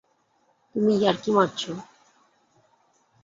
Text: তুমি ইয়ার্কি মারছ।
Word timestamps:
তুমি 0.75 0.91
ইয়ার্কি 0.95 1.31
মারছ। 1.31 1.61